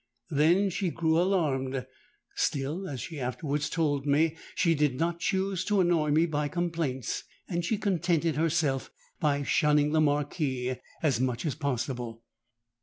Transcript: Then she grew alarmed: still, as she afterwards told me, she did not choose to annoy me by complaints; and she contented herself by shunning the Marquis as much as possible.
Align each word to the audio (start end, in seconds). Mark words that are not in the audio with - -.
Then 0.31 0.71
she 0.71 0.89
grew 0.89 1.21
alarmed: 1.21 1.85
still, 2.33 2.89
as 2.89 3.01
she 3.01 3.19
afterwards 3.19 3.69
told 3.69 4.07
me, 4.07 4.35
she 4.55 4.73
did 4.73 4.95
not 4.97 5.19
choose 5.19 5.63
to 5.65 5.79
annoy 5.79 6.09
me 6.09 6.25
by 6.25 6.47
complaints; 6.47 7.23
and 7.47 7.63
she 7.63 7.77
contented 7.77 8.35
herself 8.35 8.89
by 9.19 9.43
shunning 9.43 9.91
the 9.91 10.01
Marquis 10.01 10.77
as 11.03 11.19
much 11.19 11.45
as 11.45 11.53
possible. 11.53 12.23